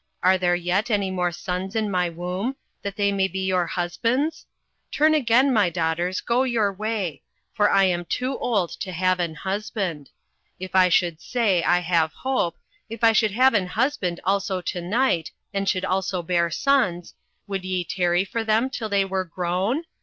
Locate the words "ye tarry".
17.65-18.25